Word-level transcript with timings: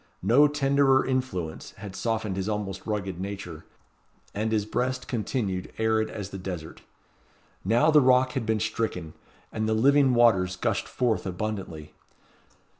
No 0.23 0.47
tenderer 0.47 1.05
influence 1.05 1.73
had 1.77 1.95
softened 1.95 2.35
his 2.35 2.49
almost 2.49 2.87
rugged 2.87 3.19
nature; 3.19 3.65
and 4.33 4.51
his 4.51 4.65
breast 4.65 5.07
continued 5.07 5.71
arid 5.77 6.09
as 6.09 6.31
the 6.31 6.39
desert. 6.39 6.81
Now 7.63 7.91
the 7.91 8.01
rock 8.01 8.31
had 8.31 8.43
been 8.47 8.59
stricken, 8.59 9.13
and 9.53 9.69
the 9.69 9.75
living 9.75 10.15
waters 10.15 10.55
gushed 10.55 10.87
forth 10.87 11.27
abundantly. 11.27 11.93